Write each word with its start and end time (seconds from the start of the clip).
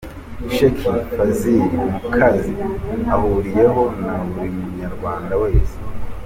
Sheikh 0.53 0.83
Fazil 1.13 1.63
mu 1.81 1.85
kazi 2.15 2.53
ahuriyeho 3.15 3.83
na 4.03 4.13
buri 4.31 4.49
Munyarwanda 4.59 5.33
wese. 5.41 5.75